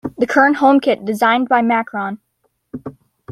[0.17, 2.17] The current home kit designed by Macron.